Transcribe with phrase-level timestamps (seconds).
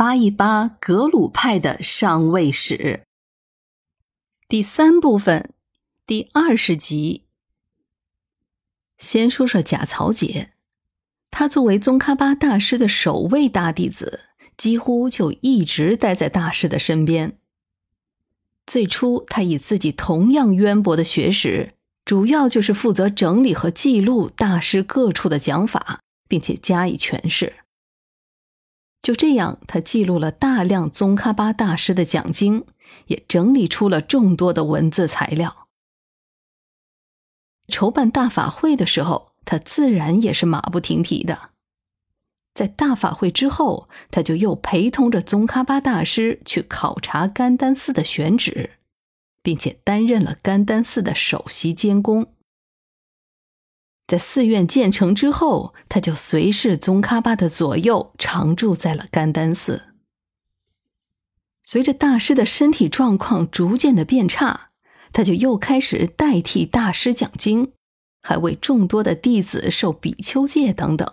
[0.00, 3.02] 扒一扒格鲁派的上位史。
[4.48, 5.52] 第三部分，
[6.06, 7.26] 第二十集。
[8.96, 10.52] 先说说贾曹杰，
[11.30, 14.20] 他作为宗喀巴大师的首位大弟子，
[14.56, 17.36] 几乎就一直待在大师的身边。
[18.66, 21.74] 最初，他以自己同样渊博的学识，
[22.06, 27.56] 主要就是负责整理和记录大师各处的讲法，并且加以诠释。
[29.10, 32.64] 就这样，他记录了大量宗喀巴大师的讲经，
[33.08, 35.66] 也整理出了众多的文字材料。
[37.66, 41.50] 筹办大法会的时候，他自然也是马不停蹄的。
[42.54, 48.78] 在大法会之后，他就又陪同着宗喀巴大师去考察甘丹寺的选址，
[49.42, 52.32] 并且担任了甘丹寺的首席监工。
[54.10, 59.94] 在寺院建成之后，他就随侍宗喀巴的左右，常住在了甘丹寺。
[61.62, 64.70] 随着大师的身体状况逐渐的变差，
[65.12, 67.70] 他就又开始代替大师讲经，
[68.20, 71.08] 还为众多的弟子受比丘戒等等。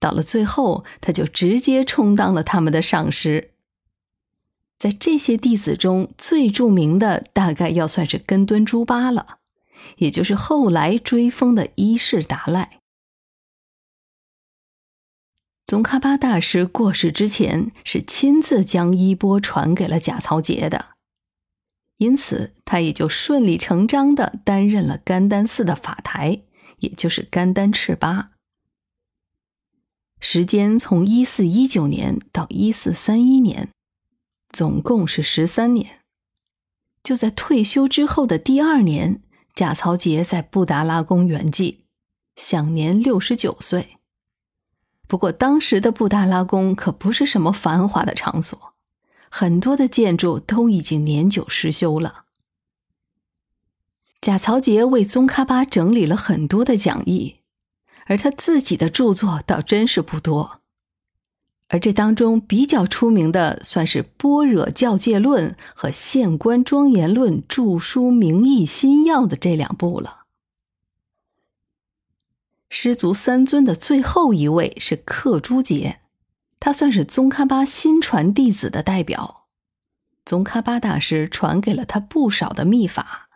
[0.00, 3.52] 到了最后，他就直接充当了他们的上师。
[4.76, 9.38] 在这些弟子中最著名的，大概要算是根敦珠巴了。
[9.96, 12.78] 也就是后来追封的伊势达赖。
[15.64, 20.96] 宗喀巴大师过世之前，是亲自将衣钵传给了贾曹杰的，
[21.96, 26.42] 因此他也就顺理成章的担任了甘丹寺的法台，
[26.80, 28.32] 也就是甘丹赤巴。
[30.20, 33.70] 时间从一四一九年到一四三一年，
[34.50, 36.00] 总共是十三年。
[37.02, 39.22] 就在退休之后的第二年。
[39.54, 41.80] 贾曹杰在布达拉宫圆寂，
[42.36, 43.98] 享年六十九岁。
[45.06, 48.72] 不过，当时的布达拉宫可不是什么繁华的场所，
[49.28, 52.24] 很多的建筑都已经年久失修了。
[54.22, 57.40] 贾曹杰为宗喀巴整理了很多的讲义，
[58.06, 60.61] 而他自己的著作倒真是不多。
[61.72, 70.24] 而这当中比较出名的，算是《般若教戒论》和《县官庄严论著书名义心要》的这两部了。
[72.68, 76.00] 师族三尊的最后一位是克珠杰，
[76.60, 79.46] 他算是宗喀巴新传弟子的代表。
[80.26, 83.30] 宗喀巴大师传给了他不少的秘法，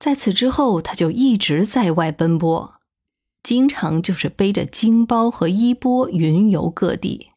[0.00, 2.81] 在此之后，他就一直在外奔波。
[3.42, 7.28] 经常就是背着经包和衣钵云游各地。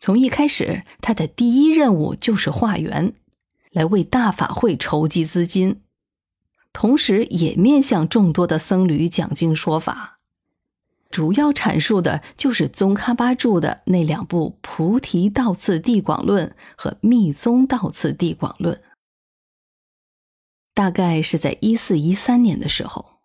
[0.00, 3.14] 从一开始，他的第一任务就是化缘，
[3.70, 5.80] 来为大法会筹集资金，
[6.72, 10.20] 同时也面向众多的僧侣讲经说法，
[11.10, 18.76] 主要阐述的就是宗喀巴著的那两部《菩提道次第广论》和《密宗道次第广论》。
[20.74, 23.17] 大概是在一四一三年的时候。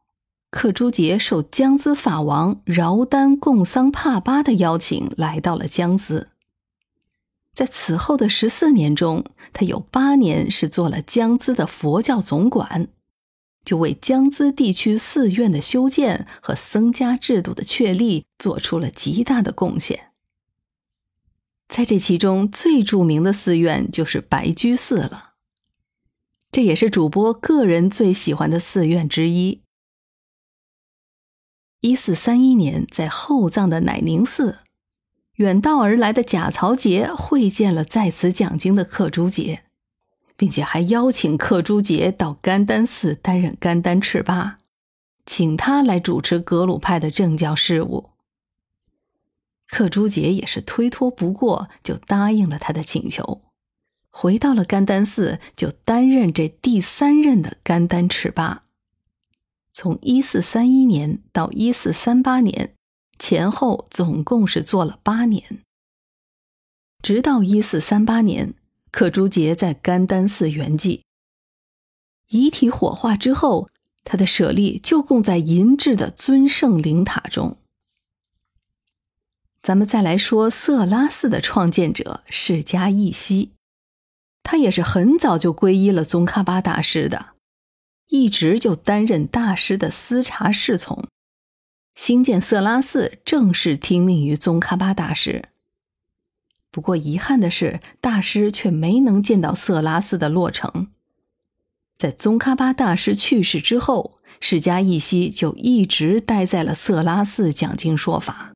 [0.53, 6.27] 克珠杰受江孜法王饶丹贡桑帕巴的邀请，来到了江孜。
[7.55, 12.87] 在此后的十四年中，他有八年是做了江孜的佛教总管，
[13.65, 20.11] 就为江孜地区寺院的修建和僧家制度的确立做出了极大的贡献。
[21.67, 25.31] 在这其中，最著名的寺院就是白居寺了，
[26.51, 29.62] 这也是主播个人最喜欢的寺院之一。
[31.83, 34.59] 一四三一年，在后藏的乃宁寺，
[35.35, 39.65] 远道而来的贾曹杰会见了在此讲经的克珠杰，
[40.37, 44.59] 并且还邀请克珠杰到甘丹寺担任甘丹赤巴，
[45.25, 48.11] 请他来主持格鲁派的政教事务。
[49.67, 53.41] 克珠杰也是推脱不过，就答应了他的请求，
[54.09, 58.62] 回到了甘丹寺，就担任这第三任的甘丹赤巴。
[59.73, 62.75] 从一四三一年到一四三八年，
[63.17, 65.59] 前后总共是做了八年。
[67.01, 68.53] 直到一四三八年，
[68.91, 71.01] 克珠杰在甘丹寺圆寂，
[72.29, 73.69] 遗体火化之后，
[74.03, 77.57] 他的舍利就供在银制的尊圣灵塔中。
[79.61, 83.53] 咱们再来说色拉寺的创建者释迦义西，
[84.43, 87.32] 他也是很早就皈依了宗喀巴大师的。
[88.13, 91.07] 一直就担任大师的司察侍从，
[91.95, 95.45] 兴建色拉寺正是听命于宗喀巴大师。
[96.69, 100.89] 不过遗憾的是，大师却没能见到色拉寺的落成。
[101.97, 108.53] 在宗喀巴大师去世之后，释迦一西就一直待在了色拉寺讲经说法。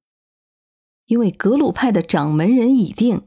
[1.08, 3.24] 因为格鲁派的掌门人已定，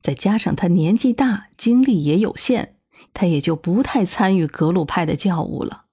[0.00, 2.71] 再加上他年纪大，精力也有限，
[3.14, 5.84] 他也就不太参与格鲁派的教务了。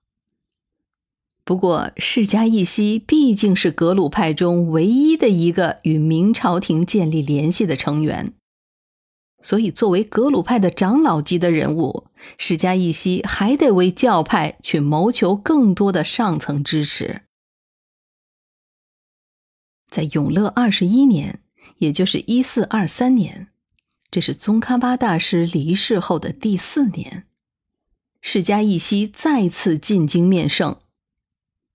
[1.43, 8.33] 不过，释迦义熙毕竟是格鲁派中唯一的一个与明朝廷建立联系的成员，
[9.41, 12.05] 所以作为格鲁派的长老级的人物，
[12.37, 17.23] 释迦义熙还得为教派去谋求更多的上层支持。
[19.89, 21.41] 在永乐二十一年，
[21.79, 23.47] 也就是一四二三年，
[24.11, 27.27] 这是宗喀巴大师离世后的第四年，
[28.21, 30.79] 释迦义熙再次进京面圣。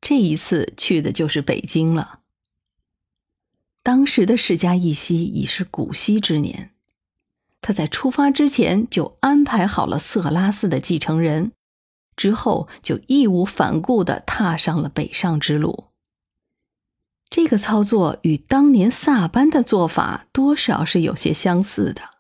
[0.00, 2.20] 这一次去的就是北京了。
[3.82, 6.74] 当时的释迦义熙已是古稀之年，
[7.60, 11.52] 他在出发之前就安排好了色拉寺的继承人，
[12.16, 15.84] 之后就义无反顾的踏上了北上之路。
[17.30, 22.13] 这个操作与当年萨班的做法多少是有些相似的。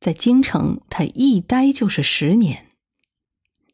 [0.00, 2.68] 在京城，他一待就是十年。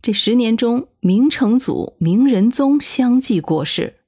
[0.02, 4.00] 这十年中，明成祖、明仁宗相继过世，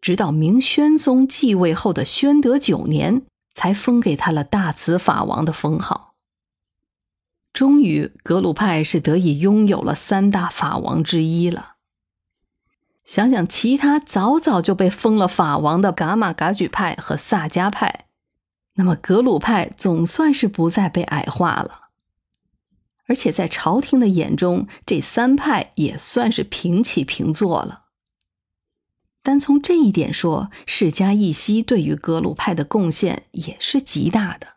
[0.00, 3.22] 直到明宣宗继位后的宣德九年，
[3.54, 6.14] 才封给他了大慈法王的封号。
[7.54, 11.76] 终于，格鲁派是得以拥有了三大法王之一了。
[13.06, 18.07] 想想其他早早就被封了法王的噶玛噶举派和萨迦派，
[18.78, 21.88] 那么格鲁派总算是不再被矮化了。
[23.06, 27.86] 而且在朝廷的眼中，这三派也算是平起平坐了。
[29.22, 34.54] 单从这一点说，释迦义熙对于格鲁派的贡献也是极大的。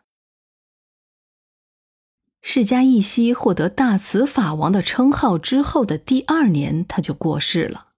[2.40, 7.88] 释迦义熙获得大慈法王的称号之后的第二年，他就过世了。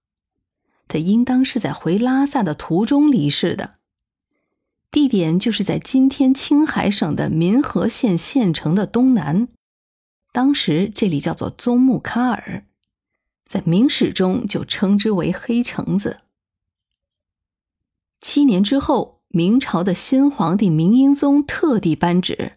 [0.87, 3.75] 他应当是在回拉萨的途中离世的，
[4.95, 9.49] 地点就是在今天青海省的民和县县城的东南。
[10.31, 12.63] 当时这里叫做宗木喀尔，
[13.45, 16.21] 在明史中就称之为黑城子。
[18.21, 22.53] 七年之后，明朝的新皇帝明英宗特地颁旨，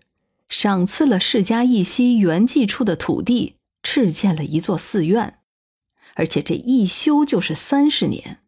[0.49, 5.41] 赏赐了释迦义熙圆寂处的土地，敕建了一座寺院，
[6.15, 8.39] 而且这一修就是三十年。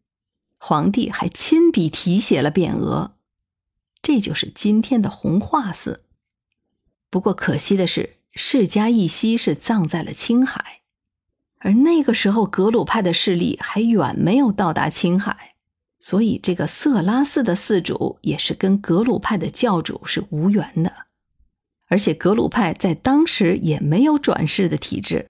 [0.59, 3.17] 皇帝还亲笔题写了匾额，
[4.03, 6.05] 这就是今天的弘化寺。
[7.11, 8.17] 不过可惜的是。
[8.33, 10.83] 释迦义熙是葬在了青海，
[11.59, 15.57] 而那个时候格鲁派的势力还远没有到达青海，
[15.99, 20.93] 所以这个色拉寺的寺主也是跟格鲁派的教主是无缘的，
[21.89, 25.27] 而且格鲁派在当时也没有转世的体制，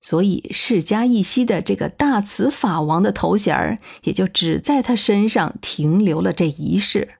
[0.00, 7.18] 所以释迦义熙的这个大慈法王的头衔也就只在他身上停留了这一世，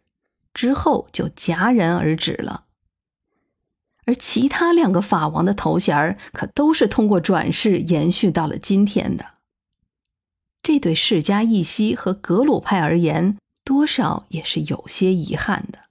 [0.57, 2.65] 之后就戛然而止了。
[4.07, 9.35] 而其他两个法王的头衔可都是通过转世延续到了今天的，
[10.63, 15.86] 这对释迦一夕和格鲁派而言，多少也是有些遗憾的。